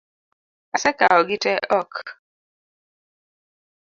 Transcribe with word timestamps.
Asekawo 0.75 1.19
gite 1.29 1.51
ok. 1.79 1.93